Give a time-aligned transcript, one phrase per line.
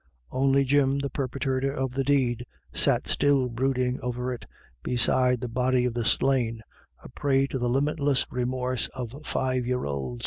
[0.31, 4.45] Only Jim, the perpetrator of the deed, sat still brooding over it
[4.81, 6.61] beside the body of the slain,
[7.03, 10.19] a prey to the limitless remorse of five years old.